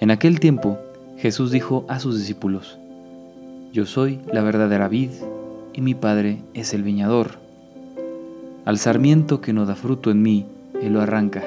En 0.00 0.10
aquel 0.10 0.40
tiempo 0.40 0.78
Jesús 1.18 1.50
dijo 1.50 1.84
a 1.88 2.00
sus 2.00 2.18
discípulos, 2.18 2.78
Yo 3.70 3.84
soy 3.84 4.18
la 4.32 4.40
verdadera 4.40 4.88
vid 4.88 5.10
y 5.74 5.82
mi 5.82 5.94
Padre 5.94 6.38
es 6.54 6.72
el 6.72 6.82
viñador. 6.82 7.32
Al 8.64 8.78
sarmiento 8.78 9.42
que 9.42 9.52
no 9.52 9.66
da 9.66 9.74
fruto 9.74 10.10
en 10.10 10.22
mí, 10.22 10.46
Él 10.80 10.94
lo 10.94 11.02
arranca, 11.02 11.44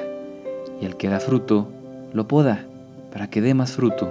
y 0.80 0.86
al 0.86 0.96
que 0.96 1.08
da 1.08 1.18
fruto, 1.18 1.66
lo 2.12 2.28
poda, 2.28 2.64
para 3.12 3.28
que 3.28 3.40
dé 3.40 3.54
más 3.54 3.72
fruto. 3.72 4.08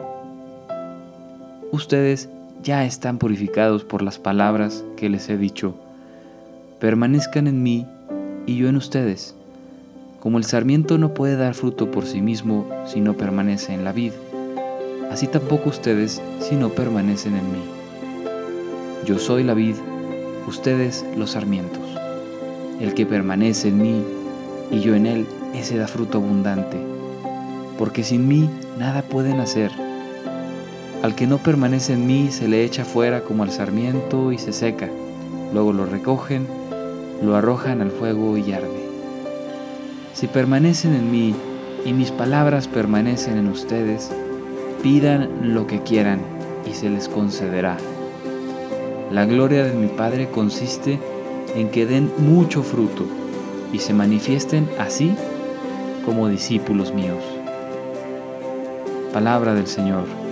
Ustedes 1.72 2.28
ya 2.62 2.84
están 2.84 3.20
purificados 3.20 3.86
por 3.86 4.02
las 4.02 4.20
palabras 4.20 4.84
que 4.98 5.08
les 5.08 5.30
he 5.30 5.38
dicho. 5.38 5.74
Permanezcan 6.82 7.48
en 7.48 7.64
mí 7.64 7.88
y 8.46 8.58
yo 8.58 8.68
en 8.68 8.76
ustedes. 8.76 9.36
Como 10.20 10.38
el 10.38 10.44
sarmiento 10.44 10.98
no 10.98 11.14
puede 11.14 11.38
dar 11.38 11.54
fruto 11.54 11.92
por 11.92 12.06
sí 12.06 12.22
mismo 12.22 12.68
si 12.86 13.00
no 13.00 13.14
permanece 13.14 13.74
en 13.74 13.86
la 13.86 13.94
vid, 13.94 14.12
así 15.14 15.28
tampoco 15.28 15.70
ustedes 15.70 16.20
si 16.40 16.56
no 16.56 16.70
permanecen 16.70 17.36
en 17.36 17.52
mí. 17.52 17.64
Yo 19.06 19.20
soy 19.20 19.44
la 19.44 19.54
vid, 19.54 19.76
ustedes 20.48 21.06
los 21.16 21.32
sarmientos. 21.32 21.84
El 22.80 22.96
que 22.96 23.06
permanece 23.06 23.68
en 23.68 23.78
mí 23.78 24.04
y 24.72 24.80
yo 24.80 24.96
en 24.96 25.06
él, 25.06 25.28
ese 25.54 25.78
da 25.78 25.88
fruto 25.88 26.18
abundante, 26.18 26.78
porque 27.78 28.04
sin 28.04 28.28
mí 28.28 28.50
nada 28.80 29.04
pueden 29.04 29.40
hacer. 29.40 29.72
Al 31.04 31.14
que 31.14 31.28
no 31.28 31.38
permanece 31.38 31.94
en 31.94 32.08
mí 32.08 32.30
se 32.32 32.48
le 32.48 32.64
echa 32.64 32.84
fuera 32.84 33.22
como 33.22 33.44
al 33.44 33.52
sarmiento 33.52 34.32
y 34.32 34.40
se 34.40 34.52
seca. 34.52 34.90
Luego 35.54 35.74
lo 35.74 35.86
recogen, 35.86 36.48
lo 37.24 37.36
arrojan 37.36 37.82
al 37.82 37.92
fuego 37.92 38.36
y 38.36 38.52
arde. 38.52 38.90
Si 40.16 40.26
permanecen 40.26 40.96
en 40.96 41.12
mí 41.12 41.36
y 41.86 41.94
mis 41.94 42.10
palabras 42.10 42.68
permanecen 42.68 43.38
en 43.38 43.48
ustedes, 43.48 44.10
pidan 44.84 45.56
lo 45.56 45.66
que 45.66 45.82
quieran 45.82 46.20
y 46.70 46.74
se 46.74 46.90
les 46.90 47.08
concederá. 47.08 47.78
La 49.12 49.26
gloria 49.26 49.64
de 49.64 49.74
mi 49.74 49.88
Padre 49.88 50.30
consiste 50.30 51.00
en 51.56 51.70
que 51.70 51.86
den 51.86 52.12
mucho 52.18 52.64
fruto 52.64 53.06
y 53.72 53.80
se 53.80 53.94
manifiesten 53.94 54.70
así 54.78 55.16
como 56.06 56.28
discípulos 56.28 56.94
míos. 56.94 57.24
Palabra 59.14 59.54
del 59.54 59.68
Señor. 59.68 60.23